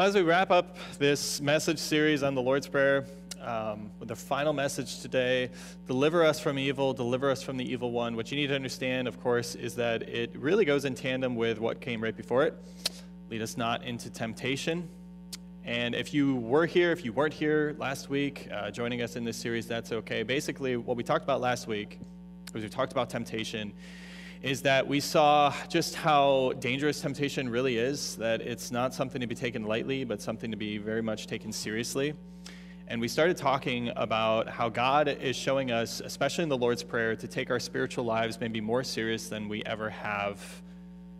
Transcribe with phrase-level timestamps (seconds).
[0.00, 3.04] Well, as we wrap up this message series on the Lord's Prayer,
[3.42, 5.50] um, with the final message today
[5.86, 8.16] deliver us from evil, deliver us from the evil one.
[8.16, 11.58] What you need to understand, of course, is that it really goes in tandem with
[11.58, 12.54] what came right before it.
[13.28, 14.88] Lead us not into temptation.
[15.66, 19.24] And if you were here, if you weren't here last week, uh, joining us in
[19.24, 20.22] this series, that's okay.
[20.22, 22.00] Basically, what we talked about last week
[22.54, 23.74] was we talked about temptation
[24.42, 29.26] is that we saw just how dangerous temptation really is, that it's not something to
[29.26, 32.14] be taken lightly, but something to be very much taken seriously.
[32.88, 37.14] And we started talking about how God is showing us, especially in the Lord's Prayer,
[37.16, 40.40] to take our spiritual lives maybe more serious than we ever have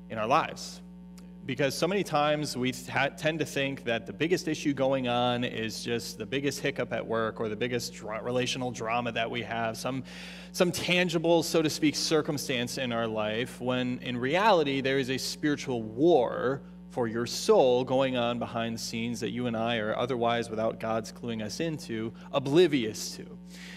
[0.08, 0.80] in our lives.
[1.50, 5.82] Because so many times we tend to think that the biggest issue going on is
[5.82, 10.04] just the biggest hiccup at work or the biggest relational drama that we have, some,
[10.52, 15.18] some tangible, so to speak, circumstance in our life, when in reality there is a
[15.18, 19.96] spiritual war for your soul going on behind the scenes that you and I are
[19.96, 23.26] otherwise, without God's cluing us into, oblivious to.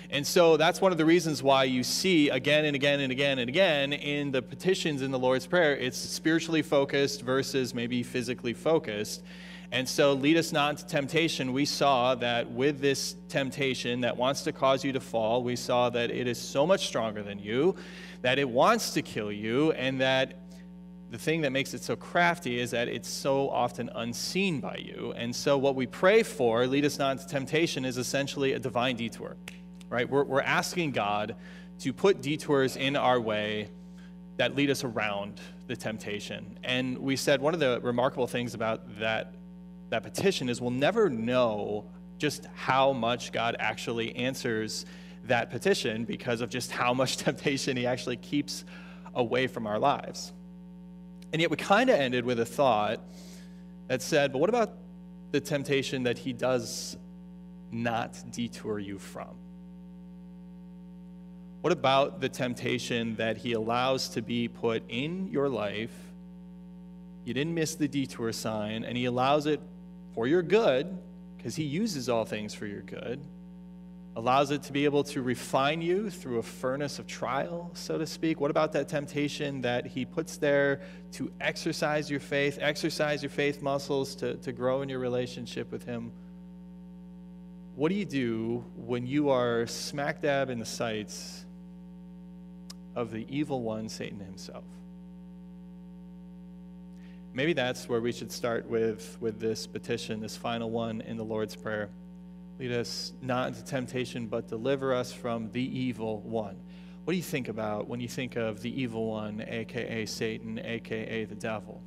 [0.09, 3.39] And so that's one of the reasons why you see again and again and again
[3.39, 8.53] and again in the petitions in the Lord's Prayer, it's spiritually focused versus maybe physically
[8.53, 9.23] focused.
[9.71, 11.51] And so, lead us not into temptation.
[11.51, 15.89] We saw that with this temptation that wants to cause you to fall, we saw
[15.89, 17.75] that it is so much stronger than you,
[18.21, 20.42] that it wants to kill you, and that
[21.13, 25.13] the thing that makes it so crafty is that it's so often unseen by you.
[25.15, 28.95] And so, what we pray for, lead us not into temptation, is essentially a divine
[28.95, 29.37] detour,
[29.89, 30.09] right?
[30.09, 31.35] We're, we're asking God
[31.81, 33.69] to put detours in our way
[34.37, 36.57] that lead us around the temptation.
[36.63, 39.35] And we said one of the remarkable things about that,
[39.89, 41.85] that petition is we'll never know
[42.17, 44.87] just how much God actually answers
[45.25, 48.65] that petition because of just how much temptation He actually keeps
[49.13, 50.33] away from our lives.
[51.33, 53.01] And yet we kind of ended with a thought
[53.87, 54.77] that said, but what about
[55.31, 56.95] the temptation that he does
[57.71, 59.35] not detour you from?
[61.61, 65.93] What about the temptation that he allows to be put in your life?
[67.25, 69.59] You didn't miss the detour sign, and he allows it
[70.13, 70.95] for your good,
[71.37, 73.19] because he uses all things for your good
[74.15, 78.05] allows it to be able to refine you through a furnace of trial, so to
[78.05, 78.39] speak?
[78.39, 80.81] What about that temptation that He puts there
[81.13, 85.83] to exercise your faith, exercise your faith muscles to, to grow in your relationship with
[85.83, 86.11] Him?
[87.75, 91.43] What do you do when you are smack dab in the sights
[92.95, 94.65] of the evil one, Satan himself?
[97.33, 101.25] Maybe that's where we should start with, with this petition, this final one in the
[101.25, 101.89] Lord's Prayer.
[102.63, 106.55] Lead us not into temptation, but deliver us from the evil one.
[107.03, 111.25] What do you think about when you think of the evil one, aka Satan, aka
[111.25, 111.83] the devil?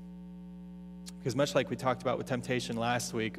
[1.19, 3.39] Because much like we talked about with temptation last week,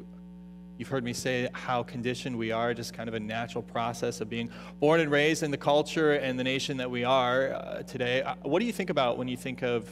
[0.78, 4.28] you've heard me say how conditioned we are, just kind of a natural process of
[4.28, 4.50] being
[4.80, 8.20] born and raised in the culture and the nation that we are uh, today.
[8.20, 9.88] Uh, what do you think about when you think of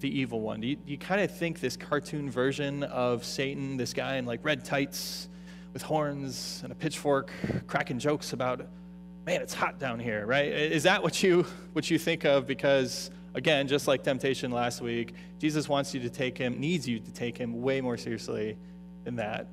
[0.00, 0.60] the evil one?
[0.60, 4.26] Do you, do you kind of think this cartoon version of Satan, this guy in
[4.26, 5.28] like red tights?
[5.72, 7.30] With horns and a pitchfork
[7.66, 8.66] cracking jokes about
[9.26, 10.46] man it's hot down here right?
[10.46, 12.46] Is that what you what you think of?
[12.46, 16.98] Because again just like temptation last week jesus wants you to take him needs you
[16.98, 18.56] to take him way more seriously
[19.04, 19.46] than that.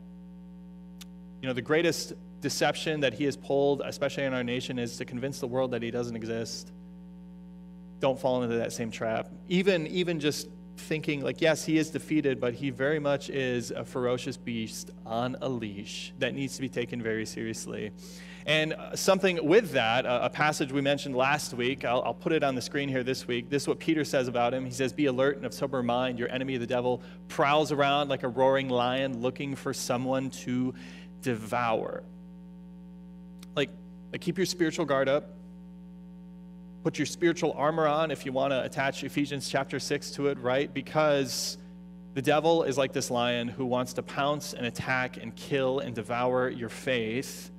[1.41, 5.05] You know the greatest deception that he has pulled especially in our nation is to
[5.05, 6.71] convince the world that he doesn't exist.
[7.99, 9.29] Don't fall into that same trap.
[9.47, 10.47] Even even just
[10.79, 15.35] thinking like, yes, he is defeated, but he very much is a ferocious beast on
[15.41, 17.91] a leash that needs to be taken very seriously.
[18.45, 22.43] And uh, something with that, a passage we mentioned last week, I'll, I'll, put it
[22.43, 23.49] on the screen here this week.
[23.49, 24.63] This is what Peter says about him.
[24.63, 26.17] He says, Be alert and of sober mind.
[26.17, 30.73] Your enemy, the devil, prowls around like a roaring lion looking for someone to
[31.21, 32.03] devour.
[33.53, 33.69] Like,
[34.13, 35.36] like keep your spiritual guard up
[36.87, 40.39] put your spiritual armor on if you want to attach Ephesians chapter 6 to it,
[40.39, 40.73] right?
[40.73, 41.57] Because
[42.13, 45.93] the devil is like this lion who wants to pounce and attack and kill and
[45.93, 47.51] devour your faith.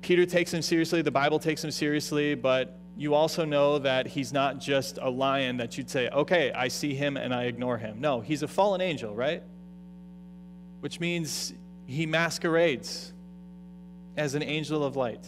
[0.00, 4.32] Peter takes him seriously, the Bible takes him seriously, but you also know that he's
[4.32, 8.00] not just a lion that you'd say, okay, I see him and I ignore him.
[8.00, 9.42] No, he's a fallen angel, right?
[10.80, 11.52] Which means
[11.84, 13.12] he masquerades
[14.16, 15.26] as an angel of light.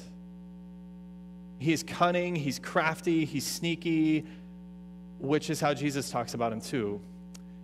[1.59, 4.27] He's cunning, he's crafty, he's sneaky,
[5.19, 7.01] which is how Jesus talks about him too.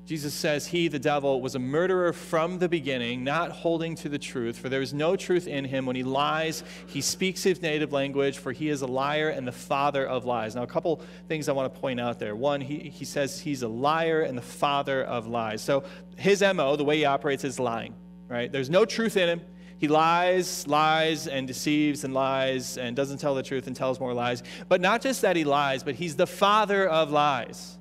[0.05, 4.19] Jesus says he, the devil, was a murderer from the beginning, not holding to the
[4.19, 5.87] truth, for there is no truth in him.
[5.87, 9.53] When he lies, he speaks his native language, for he is a liar and the
[9.53, 10.56] father of lies.
[10.56, 12.35] Now, a couple things I want to point out there.
[12.35, 15.62] One, he, he says he's a liar and the father of lies.
[15.62, 15.85] So
[16.17, 17.94] his MO, the way he operates, is lying,
[18.29, 18.50] right?
[18.50, 19.41] There's no truth in him.
[19.82, 24.14] He lies, lies, and deceives and lies and doesn't tell the truth and tells more
[24.14, 24.44] lies.
[24.69, 27.79] But not just that he lies, but he's the father of lies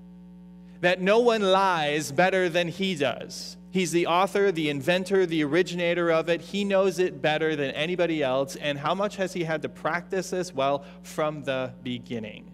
[0.79, 3.55] that no one lies better than he does.
[3.69, 6.41] He's the author, the inventor, the originator of it.
[6.41, 8.55] He knows it better than anybody else.
[8.55, 10.51] And how much has he had to practice this?
[10.51, 12.51] Well, from the beginning.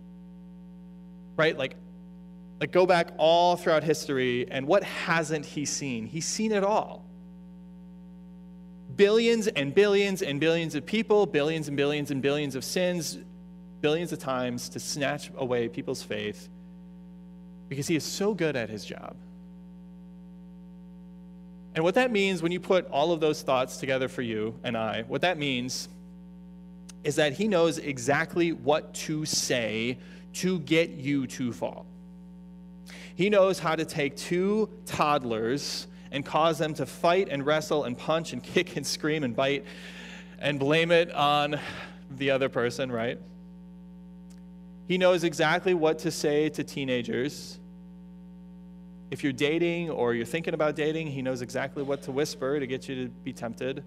[1.37, 1.57] Right?
[1.57, 1.77] Like,
[2.59, 6.05] like go back all throughout history, and what hasn't he seen?
[6.05, 7.06] He's seen it all.
[8.97, 13.17] Billions and billions and billions of people, billions and billions and billions of sins,
[13.81, 16.49] billions of times to snatch away people's faith
[17.69, 19.15] because he is so good at his job.
[21.75, 24.75] And what that means when you put all of those thoughts together for you and
[24.75, 25.89] I, what that means
[27.03, 29.99] is that he knows exactly what to say
[30.33, 31.85] to get you to fall.
[33.15, 37.97] He knows how to take two toddlers and cause them to fight and wrestle and
[37.97, 39.65] punch and kick and scream and bite
[40.39, 41.59] and blame it on
[42.11, 43.19] the other person, right?
[44.87, 47.59] He knows exactly what to say to teenagers.
[49.11, 52.67] If you're dating or you're thinking about dating, he knows exactly what to whisper to
[52.67, 53.83] get you to be tempted.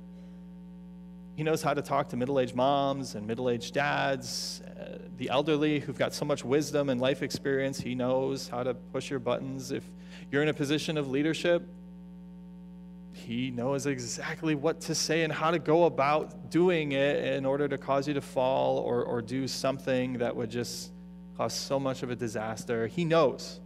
[1.37, 5.31] He knows how to talk to middle aged moms and middle aged dads, uh, the
[5.31, 7.81] elderly who've got so much wisdom and life experience.
[7.81, 9.72] He knows how to push your buttons.
[9.72, 9.84] If
[10.31, 11.67] you're in a position of leadership,
[13.26, 17.69] he knows exactly what to say and how to go about doing it in order
[17.69, 20.90] to cause you to fall or, or do something that would just
[21.37, 22.87] cause so much of a disaster.
[22.87, 23.61] He knows.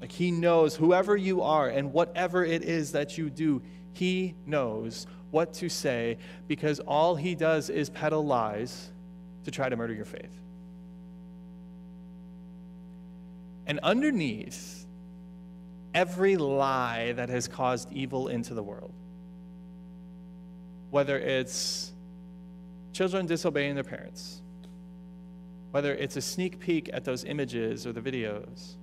[0.00, 3.62] Like he knows whoever you are and whatever it is that you do,
[3.92, 6.18] he knows what to say
[6.48, 8.90] because all he does is peddle lies
[9.44, 10.40] to try to murder your faith.
[13.66, 14.83] And underneath
[15.94, 18.92] every lie that has caused evil into the world.
[20.90, 21.92] Whether it's
[22.92, 24.42] children disobeying their parents,
[25.70, 28.74] whether it's a sneak peek at those images or the videos,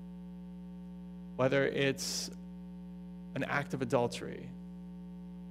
[1.35, 2.29] whether it's
[3.35, 4.49] an act of adultery,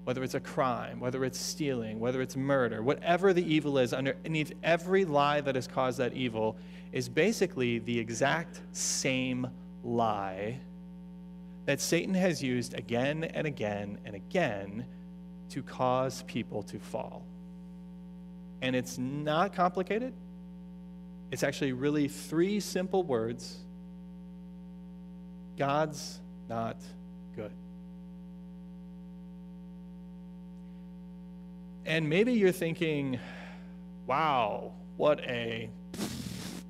[0.04, 4.52] whether it's a crime, whether it's stealing, whether it's murder, whatever the evil is, underneath
[4.62, 6.56] every lie that has caused that evil
[6.92, 9.46] is basically the exact same
[9.82, 10.58] lie
[11.70, 14.84] that Satan has used again and again and again
[15.50, 17.25] to cause people to fall.
[18.61, 20.12] And it's not complicated.
[21.31, 23.56] It's actually really three simple words
[25.56, 26.19] God's
[26.49, 26.78] not
[27.37, 27.52] good.
[31.87, 33.20] And maybe you're thinking,
[34.08, 35.70] wow, what a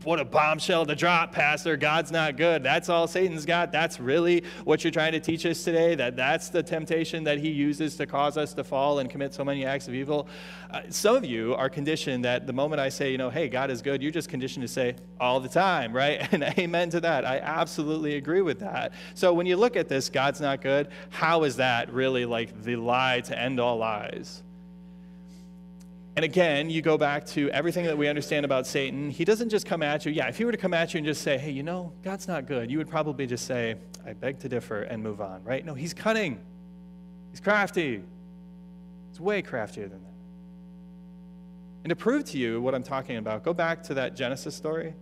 [0.04, 1.76] what a bombshell to drop, Pastor.
[1.76, 2.62] God's not good.
[2.62, 3.70] That's all Satan's got.
[3.70, 5.94] That's really what you're trying to teach us today.
[5.94, 9.44] That that's the temptation that he uses to cause us to fall and commit so
[9.44, 10.26] many acts of evil.
[10.70, 13.70] Uh, some of you are conditioned that the moment I say, you know, hey, God
[13.70, 16.28] is good, you're just conditioned to say all the time, right?
[16.40, 17.26] And amen to that.
[17.26, 18.92] I absolutely agree with that.
[19.14, 20.88] So when you look at this, God's not good.
[21.10, 24.42] How is that really like the lie to end all lies?
[26.20, 29.08] And again, you go back to everything that we understand about Satan.
[29.08, 30.12] He doesn't just come at you.
[30.12, 32.28] Yeah, if he were to come at you and just say, hey, you know, God's
[32.28, 35.64] not good, you would probably just say, I beg to differ and move on, right?
[35.64, 36.38] No, he's cunning.
[37.30, 38.02] He's crafty.
[39.08, 40.12] He's way craftier than that.
[41.84, 44.92] And to prove to you what I'm talking about, go back to that Genesis story.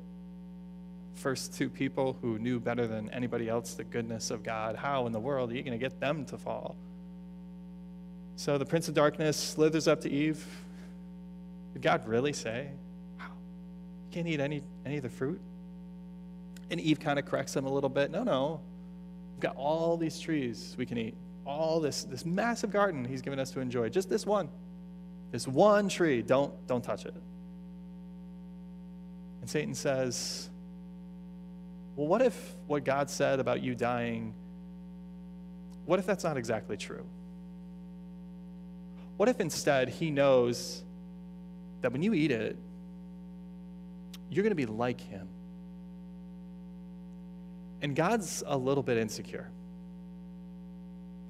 [1.14, 4.76] First two people who knew better than anybody else the goodness of God.
[4.76, 6.76] How in the world are you going to get them to fall?
[8.36, 10.46] So the prince of darkness slithers up to Eve
[11.78, 12.72] did God really say,
[13.20, 15.40] wow, you can't eat any, any of the fruit?
[16.72, 18.10] And Eve kind of corrects him a little bit.
[18.10, 18.60] No, no.
[19.34, 21.14] We've got all these trees we can eat.
[21.46, 23.90] All this, this massive garden he's given us to enjoy.
[23.90, 24.48] Just this one.
[25.30, 26.20] This one tree.
[26.20, 27.14] Don't, don't touch it.
[29.40, 30.50] And Satan says,
[31.94, 34.34] Well, what if what God said about you dying,
[35.86, 37.06] what if that's not exactly true?
[39.16, 40.82] What if instead he knows
[41.80, 42.56] that when you eat it,
[44.30, 45.28] you're going to be like him.
[47.80, 49.48] And God's a little bit insecure.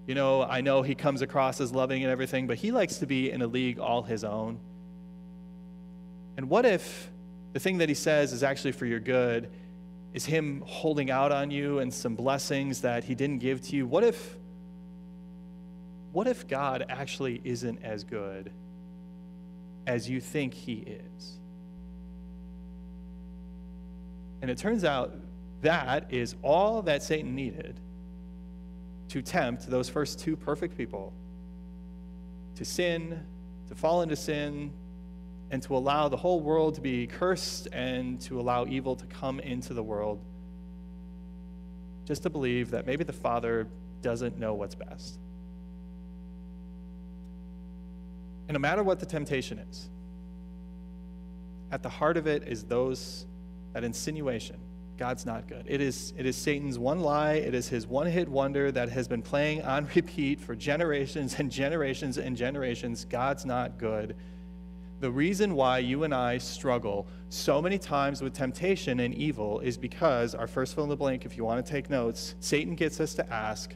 [0.07, 3.07] You know, I know he comes across as loving and everything, but he likes to
[3.07, 4.59] be in a league all his own.
[6.38, 7.11] And what if
[7.52, 9.50] the thing that he says is actually for your good,
[10.14, 13.87] is him holding out on you and some blessings that he didn't give to you?
[13.87, 14.37] What if
[16.12, 18.50] what if God actually isn't as good
[19.88, 21.38] as you think he is?
[24.42, 25.16] And it turns out
[25.62, 27.80] that is all that Satan needed
[29.09, 31.12] to tempt those first two perfect people
[32.54, 33.25] to sin,
[33.68, 34.73] to fall into sin,
[35.50, 39.40] and to allow the whole world to be cursed and to allow evil to come
[39.40, 40.23] into the world.
[42.04, 43.66] Just to believe that maybe the Father
[44.02, 45.18] doesn't know what's best.
[48.49, 49.88] And no matter what the temptation is,
[51.71, 53.26] at the heart of it is those
[53.75, 54.59] that insinuation
[54.99, 55.64] God's not good.
[55.67, 57.35] It is, it is Satan's one lie.
[57.35, 61.50] It is his one hit wonder that has been playing on repeat for generations and
[61.50, 63.05] generations and generations.
[63.05, 64.17] God's not good.
[65.00, 69.78] The reason why you and I struggle so many times with temptation and evil is
[69.78, 72.99] because our first fill in the blank, if you want to take notes, Satan gets
[72.99, 73.73] us to ask,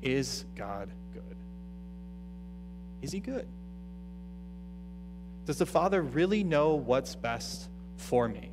[0.00, 1.36] Is God good?
[3.02, 3.46] Is he good?
[5.46, 8.50] Does the Father really know what's best for me?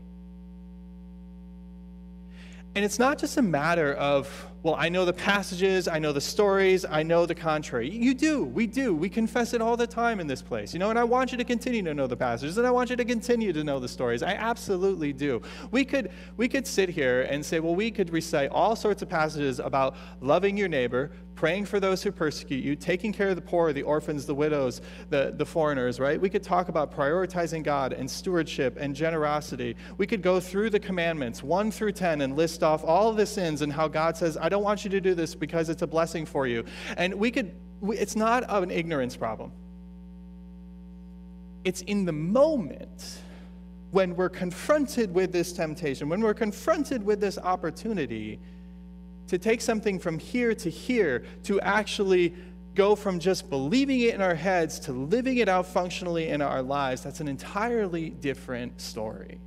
[2.75, 6.21] And it's not just a matter of, well, I know the passages, I know the
[6.21, 7.89] stories, I know the contrary.
[7.89, 8.95] You do, we do.
[8.95, 10.73] We confess it all the time in this place.
[10.73, 12.89] You know, and I want you to continue to know the passages, and I want
[12.89, 14.23] you to continue to know the stories.
[14.23, 15.41] I absolutely do.
[15.71, 19.09] We could we could sit here and say, well, we could recite all sorts of
[19.09, 23.41] passages about loving your neighbor, praying for those who persecute you, taking care of the
[23.41, 26.19] poor, the orphans, the widows, the, the foreigners, right?
[26.19, 29.75] We could talk about prioritizing God and stewardship and generosity.
[29.97, 33.61] We could go through the commandments, 1 through 10, and list off all the sins
[33.61, 36.25] and how God says, I don't want you to do this because it's a blessing
[36.25, 36.63] for you.
[36.95, 39.51] And we could, it's not an ignorance problem.
[41.63, 43.19] It's in the moment
[43.91, 48.39] when we're confronted with this temptation, when we're confronted with this opportunity
[49.27, 52.35] to take something from here to here, to actually
[52.75, 56.61] go from just believing it in our heads to living it out functionally in our
[56.61, 59.39] lives, that's an entirely different story.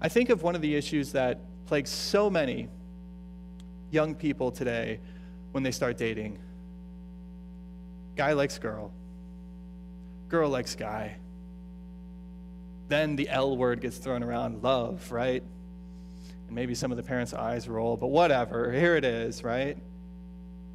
[0.00, 2.66] I think of one of the issues that plagues so many
[3.92, 4.98] young people today
[5.52, 6.36] when they start dating.
[8.16, 8.92] Guy likes girl,
[10.28, 11.14] girl likes guy.
[12.88, 15.44] Then the L word gets thrown around love, right?
[16.48, 18.72] And maybe some of the parents' eyes roll, but whatever.
[18.72, 19.78] Here it is, right?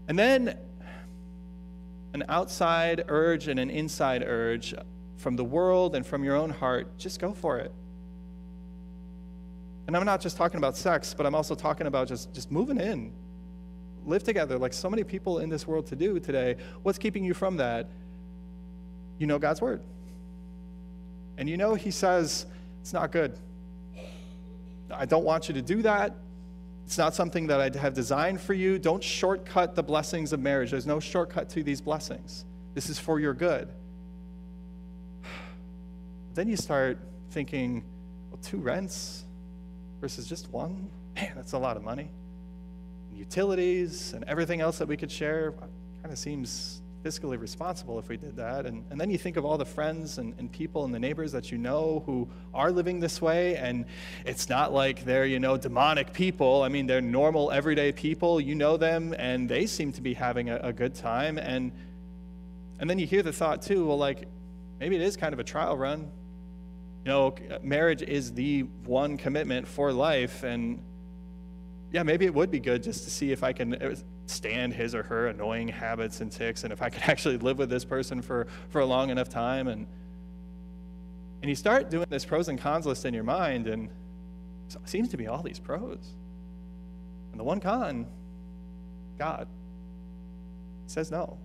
[0.07, 0.57] And then
[2.13, 4.73] an outside urge and an inside urge
[5.17, 7.73] from the world and from your own heart, just go for it.
[9.87, 12.79] And I'm not just talking about sex, but I'm also talking about just, just moving
[12.79, 13.13] in.
[14.05, 16.57] Live together like so many people in this world to do today.
[16.83, 17.89] What's keeping you from that?
[19.17, 19.81] You know God's word.
[21.37, 22.45] And you know He says
[22.81, 23.37] it's not good.
[24.93, 26.15] I don't want you to do that.
[26.85, 28.77] It's not something that I have designed for you.
[28.77, 30.69] Don't shortcut the blessings of marriage.
[30.69, 32.45] There's no shortcut to these blessings.
[32.75, 33.69] This is for your good.
[36.35, 36.99] Then you start
[37.31, 37.83] thinking,
[38.29, 39.23] well, two rents
[40.05, 40.87] versus just one?
[41.15, 42.11] Man, that's a lot of money.
[43.11, 48.15] Utilities and everything else that we could share kind of seems fiscally responsible if we
[48.15, 48.67] did that.
[48.67, 51.31] And, and then you think of all the friends and, and people and the neighbors
[51.31, 53.83] that you know who are living this way, and
[54.27, 56.61] it's not like they're, you know, demonic people.
[56.61, 58.39] I mean, they're normal, everyday people.
[58.39, 61.39] You know them, and they seem to be having a, a good time.
[61.39, 61.71] And,
[62.79, 64.27] and then you hear the thought, too, well, like,
[64.79, 66.11] maybe it is kind of a trial run.
[67.05, 70.83] You know, marriage is the one commitment for life, and
[71.91, 73.95] yeah, maybe it would be good just to see if I can uh,
[74.25, 77.69] stand his or her annoying habits and tics and if I could actually live with
[77.69, 79.67] this person for, for a long enough time.
[79.67, 79.85] And,
[81.43, 83.89] and you start doing this pros and cons list in your mind, and
[84.67, 86.15] it seems to be all these pros.
[87.31, 88.07] And the one con,
[89.19, 89.47] God,
[90.87, 91.37] says no.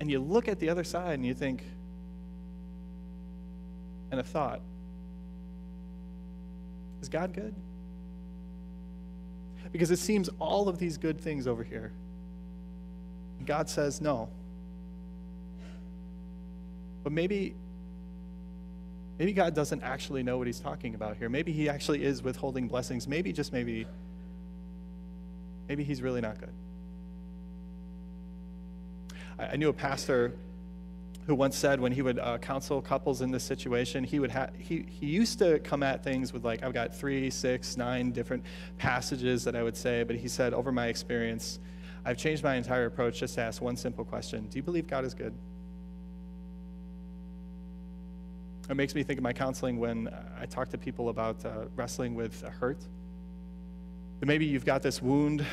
[0.00, 1.62] And you look at the other side and you think,
[4.12, 4.60] and a thought,
[7.00, 7.54] is God good?
[9.72, 11.92] Because it seems all of these good things over here.
[13.44, 14.28] God says no.
[17.02, 17.56] But maybe
[19.18, 21.28] maybe God doesn't actually know what he's talking about here.
[21.28, 23.08] Maybe he actually is withholding blessings.
[23.08, 23.86] Maybe just maybe
[25.68, 26.52] maybe he's really not good.
[29.38, 30.34] I, I knew a pastor
[31.26, 34.50] who once said when he would uh, counsel couples in this situation, he would ha-
[34.58, 38.44] he, he used to come at things with like, I've got three, six, nine different
[38.76, 41.60] passages that I would say, but he said, over my experience,
[42.04, 45.04] I've changed my entire approach just to ask one simple question Do you believe God
[45.04, 45.34] is good?
[48.68, 50.08] It makes me think of my counseling when
[50.40, 52.80] I talk to people about uh, wrestling with a hurt.
[54.20, 55.44] That maybe you've got this wound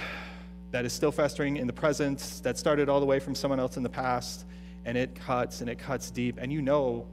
[0.71, 3.77] that is still festering in the present, that started all the way from someone else
[3.77, 4.45] in the past,
[4.85, 7.05] and it cuts and it cuts deep, and you know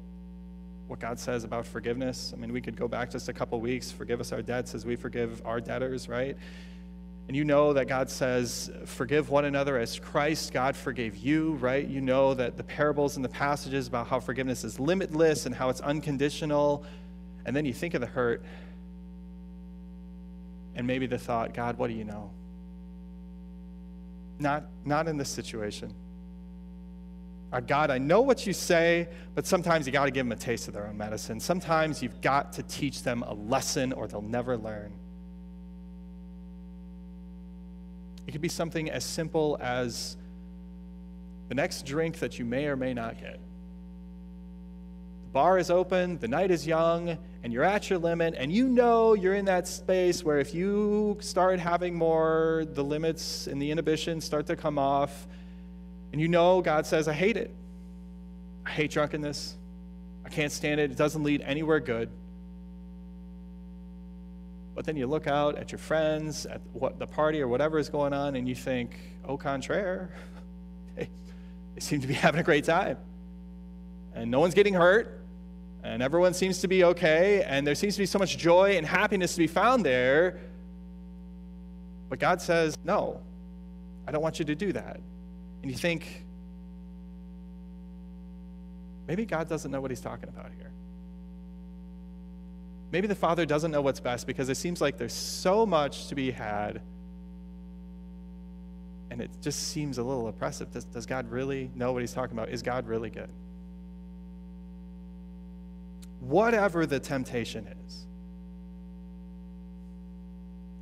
[0.89, 2.33] what God says about forgiveness.
[2.33, 4.87] I mean, we could go back just a couple weeks, forgive us our debts as
[4.87, 6.37] we forgive our debtors, right?
[7.29, 11.85] And you know that God says, forgive one another as Christ, God forgave you, right?
[11.85, 15.69] You know that the parables and the passages about how forgiveness is limitless and how
[15.69, 16.85] it's unconditional.
[17.45, 18.45] And then you think of the hurt
[20.77, 22.31] and maybe the thought, God, what do you know?
[24.39, 25.93] Not, not in this situation.
[27.67, 30.69] God, I know what you say, but sometimes you got to give them a taste
[30.69, 31.41] of their own medicine.
[31.41, 34.93] Sometimes you've got to teach them a lesson or they'll never learn.
[38.27, 40.17] It could be something as simple as
[41.49, 43.39] the next drink that you may or may not get.
[45.25, 48.69] The bar is open, the night is young, and you're at your limit, and you
[48.69, 53.71] know you're in that space where if you start having more, the limits and the
[53.71, 55.29] inhibitions start to come off,
[56.17, 57.55] and you know God says, I hate it.
[58.65, 59.55] I hate drunkenness.
[60.25, 60.91] I can't stand it.
[60.91, 62.09] It doesn't lead anywhere good.
[64.75, 67.91] But then you look out at your friends, at what the party or whatever is
[67.91, 70.09] going on, and you think, au contraire,
[70.97, 71.11] they,
[71.75, 72.97] they seem to be having a great time.
[74.15, 75.21] And no one's getting hurt,
[75.85, 78.87] and everyone seems to be okay, and there seems to be so much joy and
[78.87, 80.41] happiness to be found there.
[82.09, 83.21] But God says, no,
[84.09, 84.99] I don't want you to do that.
[85.67, 86.25] And you think,
[89.09, 90.71] maybe God doesn't know what he's talking about here.
[92.93, 96.15] Maybe the father doesn't know what's best because it seems like there's so much to
[96.15, 96.83] be had.
[99.11, 100.71] And it just seems a little oppressive.
[100.71, 102.51] Does, does God really know what he's talking about?
[102.51, 103.31] Is God really good?
[106.21, 108.07] Whatever the temptation is,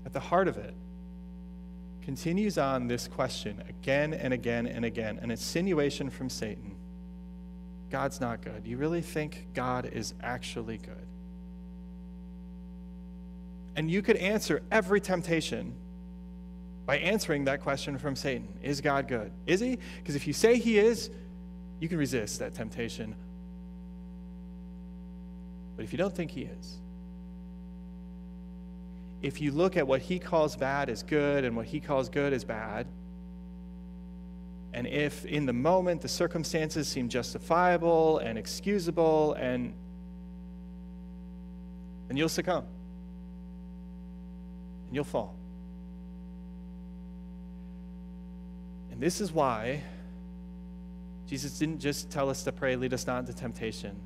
[0.04, 0.74] at the heart of it,
[2.04, 6.76] continues on this question again and again and again, an insinuation from Satan
[7.90, 8.66] God's not good.
[8.66, 11.06] You really think God is actually good?
[13.76, 15.76] And you could answer every temptation
[16.86, 19.30] by answering that question from Satan Is God good?
[19.46, 19.78] Is he?
[19.98, 21.08] Because if you say he is,
[21.78, 23.14] you can resist that temptation.
[25.76, 26.80] But if you don't think he is,
[29.24, 32.34] if you look at what he calls bad as good and what he calls good
[32.34, 32.86] as bad,
[34.74, 39.72] and if in the moment the circumstances seem justifiable and excusable, and
[42.06, 42.66] then you'll succumb
[44.86, 45.34] and you'll fall.
[48.90, 49.82] And this is why
[51.26, 53.98] Jesus didn't just tell us to pray, lead us not into temptation,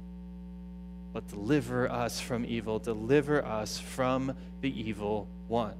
[1.18, 5.74] but deliver us from evil, deliver us from the evil one.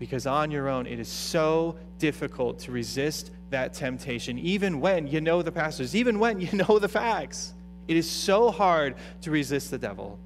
[0.00, 5.20] Because on your own, it is so difficult to resist that temptation, even when you
[5.20, 7.54] know the pastors, even when you know the facts.
[7.86, 10.18] It is so hard to resist the devil.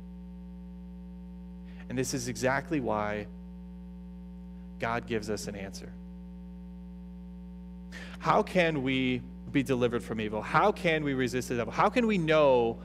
[1.90, 3.26] And this is exactly why
[4.78, 5.92] God gives us an answer.
[8.18, 9.20] How can we
[9.52, 10.40] be delivered from evil?
[10.40, 11.70] How can we resist the devil?
[11.70, 12.78] How can we know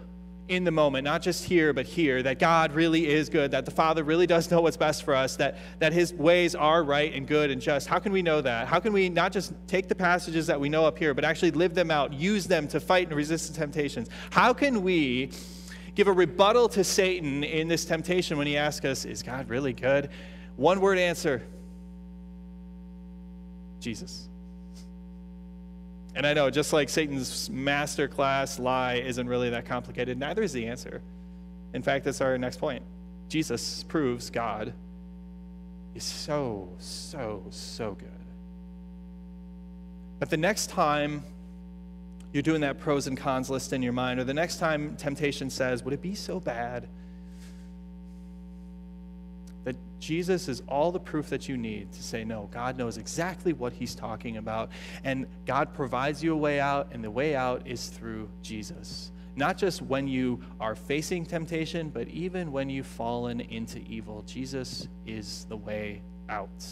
[0.48, 3.72] in the moment, not just here, but here, that God really is good, that the
[3.72, 7.28] Father really does know what's best for us, that, that His ways are right and
[7.28, 7.88] good and just?
[7.88, 8.68] How can we know that?
[8.68, 11.52] How can we not just take the passages that we know up here, but actually
[11.52, 14.10] live them out, use them to fight and resist the temptations?
[14.30, 15.32] How can we
[15.96, 19.74] give a rebuttal to Satan in this temptation when he asks us, Is God really
[19.74, 20.10] good?
[20.58, 21.42] One word answer
[23.80, 24.30] Jesus.
[26.16, 30.66] And I know, just like Satan's masterclass lie isn't really that complicated, neither is the
[30.66, 31.02] answer.
[31.74, 32.84] In fact, that's our next point.
[33.28, 34.74] Jesus proves God
[35.94, 38.10] is so, so, so good.
[40.20, 41.24] But the next time
[42.32, 45.50] you're doing that pros and cons list in your mind, or the next time temptation
[45.50, 46.88] says, Would it be so bad?
[49.66, 53.52] That Jesus is all the proof that you need to say, No, God knows exactly
[53.52, 54.70] what He's talking about,
[55.04, 59.12] and God provides you a way out, and the way out is through Jesus.
[59.36, 64.22] Not just when you are facing temptation, but even when you've fallen into evil.
[64.26, 66.66] Jesus is the way out.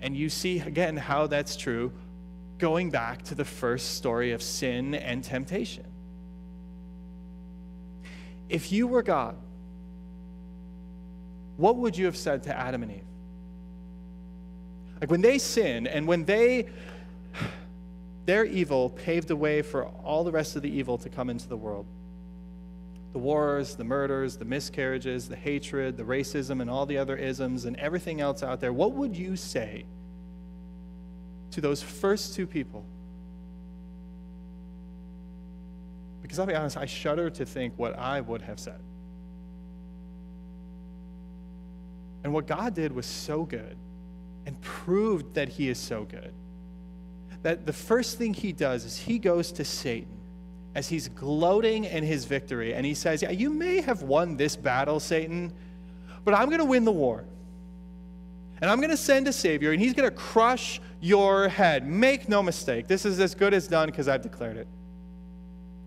[0.00, 1.92] And you see again how that's true
[2.58, 5.84] going back to the first story of sin and temptation.
[8.48, 9.36] If you were God,
[11.60, 13.04] what would you have said to Adam and Eve?
[15.00, 16.68] Like when they sinned and when they
[18.26, 21.48] their evil paved the way for all the rest of the evil to come into
[21.48, 21.86] the world.
[23.12, 27.64] The wars, the murders, the miscarriages, the hatred, the racism, and all the other isms,
[27.64, 28.72] and everything else out there.
[28.72, 29.84] What would you say
[31.50, 32.84] to those first two people?
[36.22, 38.80] Because I'll be honest, I shudder to think what I would have said.
[42.22, 43.76] And what God did was so good
[44.46, 46.32] and proved that He is so good.
[47.42, 50.20] That the first thing He does is He goes to Satan
[50.74, 54.56] as he's gloating in his victory and he says, Yeah, you may have won this
[54.56, 55.52] battle, Satan,
[56.24, 57.24] but I'm going to win the war.
[58.60, 61.86] And I'm going to send a Savior and he's going to crush your head.
[61.86, 64.68] Make no mistake, this is as good as done because I've declared it.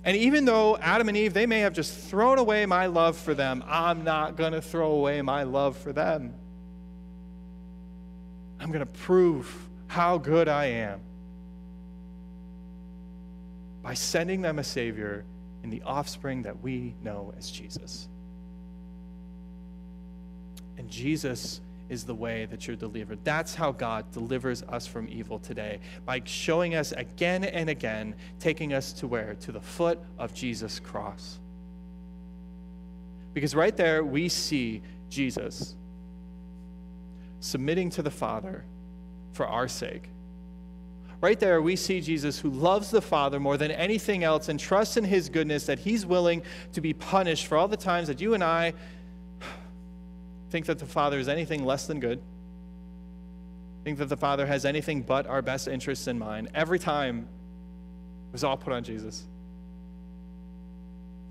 [0.03, 3.33] And even though Adam and Eve, they may have just thrown away my love for
[3.33, 6.33] them, I'm not going to throw away my love for them.
[8.59, 9.53] I'm going to prove
[9.87, 10.99] how good I am
[13.81, 15.25] by sending them a Savior
[15.63, 18.07] in the offspring that we know as Jesus.
[20.77, 21.61] And Jesus
[21.93, 23.23] is the way that you're delivered.
[23.23, 28.73] That's how God delivers us from evil today, by showing us again and again, taking
[28.73, 29.35] us to where?
[29.41, 31.39] To the foot of Jesus' cross.
[33.33, 35.75] Because right there we see Jesus
[37.39, 38.65] submitting to the Father
[39.31, 40.09] for our sake.
[41.21, 44.97] Right there, we see Jesus who loves the Father more than anything else and trusts
[44.97, 46.41] in his goodness that he's willing
[46.73, 48.73] to be punished for all the times that you and I
[50.53, 52.21] think that the Father is anything less than good,
[53.83, 56.47] think that the Father has anything but our best interests in mind.
[56.53, 57.27] Every time
[58.29, 59.25] it was all put on Jesus.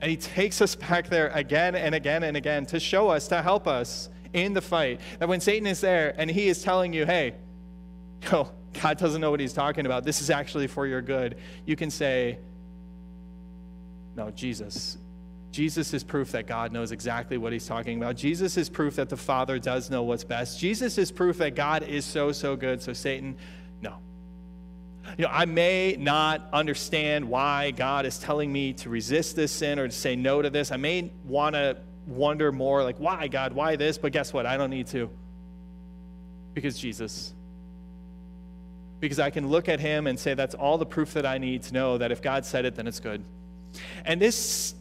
[0.00, 3.40] And he takes us back there again and again and again to show us, to
[3.42, 5.00] help us in the fight.
[5.20, 7.34] That when Satan is there and he is telling you, hey,
[8.28, 8.50] yo,
[8.82, 11.92] God doesn't know what he's talking about, this is actually for your good, you can
[11.92, 12.40] say,
[14.16, 14.98] no, Jesus
[15.52, 18.16] Jesus is proof that God knows exactly what he's talking about.
[18.16, 20.58] Jesus is proof that the Father does know what's best.
[20.58, 22.80] Jesus is proof that God is so, so good.
[22.80, 23.36] So, Satan,
[23.82, 23.98] no.
[25.18, 29.78] You know, I may not understand why God is telling me to resist this sin
[29.78, 30.72] or to say no to this.
[30.72, 33.98] I may want to wonder more, like, why, God, why this?
[33.98, 34.46] But guess what?
[34.46, 35.10] I don't need to.
[36.54, 37.34] Because Jesus.
[39.00, 41.64] Because I can look at him and say, that's all the proof that I need
[41.64, 43.22] to know that if God said it, then it's good.
[44.06, 44.74] And this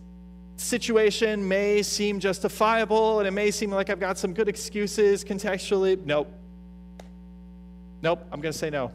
[0.61, 6.03] situation may seem justifiable and it may seem like I've got some good excuses contextually.
[6.05, 6.31] Nope.
[8.01, 8.91] Nope, I'm going to say no.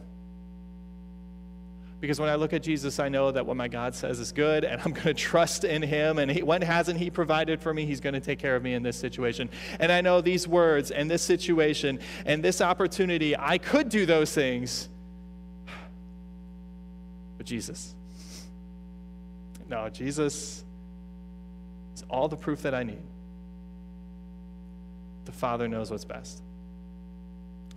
[1.99, 4.63] Because when I look at Jesus, I know that what my God says is good,
[4.63, 6.19] and I'm going to trust in Him.
[6.19, 8.75] And he, when hasn't He provided for me, He's going to take care of me
[8.75, 9.49] in this situation.
[9.79, 14.31] And I know these words and this situation and this opportunity, I could do those
[14.31, 14.89] things.
[17.37, 17.95] But Jesus.
[19.67, 20.63] No, Jesus
[22.09, 23.01] all the proof that I need.
[25.25, 26.41] The Father knows what's best.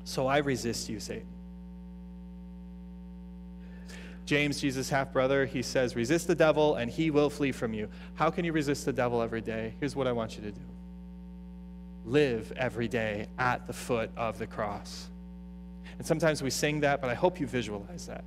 [0.05, 1.27] So I resist you, Satan.
[4.25, 7.89] James, Jesus' half brother, he says, Resist the devil and he will flee from you.
[8.15, 9.75] How can you resist the devil every day?
[9.81, 10.61] Here's what I want you to do
[12.07, 15.09] live every day at the foot of the cross.
[15.99, 18.25] And sometimes we sing that, but I hope you visualize that.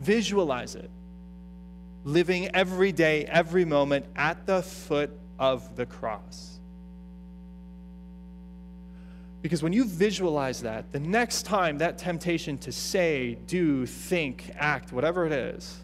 [0.00, 0.90] Visualize it
[2.06, 6.60] living every day, every moment at the foot of the cross.
[9.42, 14.92] Because when you visualize that, the next time that temptation to say, do, think, act,
[14.92, 15.78] whatever it is,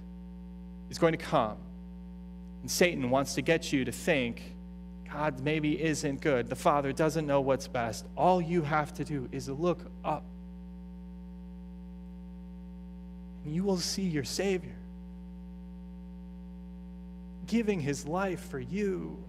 [0.91, 1.57] is going to come,
[2.63, 4.43] and Satan wants to get you to think,
[5.13, 9.29] God maybe isn't good, the Father doesn't know what's best, all you have to do
[9.31, 10.25] is look up.
[13.45, 14.77] And you will see your Savior
[17.47, 19.23] giving his life for you.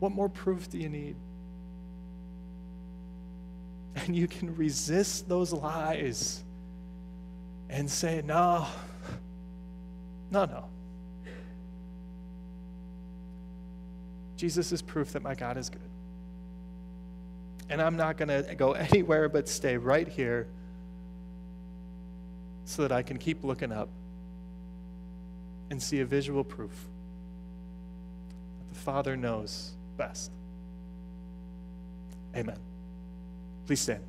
[0.00, 1.16] What more proof do you need?
[3.94, 6.42] And you can resist those lies
[7.68, 8.66] and say, no,
[10.30, 10.64] no, no.
[14.36, 15.80] Jesus is proof that my God is good.
[17.68, 20.48] And I'm not going to go anywhere but stay right here
[22.64, 23.90] so that I can keep looking up
[25.68, 26.88] and see a visual proof
[28.58, 30.32] that the Father knows best.
[32.34, 32.58] Amen.
[33.66, 34.02] Please stand.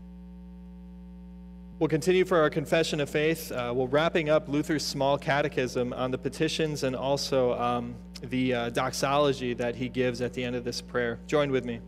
[1.80, 3.51] We'll continue for our confession of faith.
[3.51, 8.69] Uh, we're wrapping up Luther's small catechism on the petitions and also um, the uh,
[8.69, 11.19] doxology that he gives at the end of this prayer.
[11.27, 11.82] Join with me.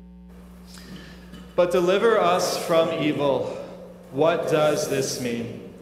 [1.56, 3.58] But deliver us from evil.
[4.12, 5.74] What does this mean?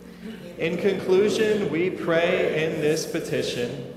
[0.59, 3.95] In conclusion, we pray in this petition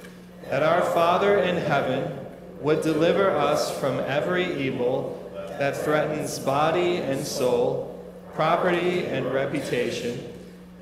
[0.48, 2.23] that our Father in heaven
[2.64, 5.20] would deliver us from every evil
[5.58, 10.18] that threatens body and soul, property and reputation.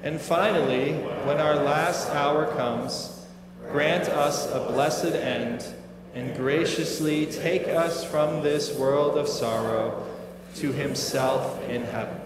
[0.04, 0.92] And finally,
[1.26, 3.26] when our last hour comes,
[3.72, 5.66] grant us a blessed end
[6.14, 10.06] and graciously take us from this world of sorrow
[10.56, 12.20] to Himself in heaven.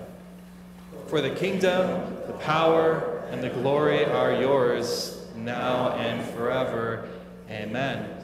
[1.07, 7.09] For the kingdom, the power, and the glory are yours now and forever.
[7.49, 8.16] Amen.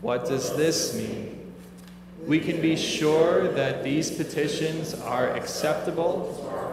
[0.00, 1.52] What does this mean?
[2.26, 6.65] We can be sure that these petitions are acceptable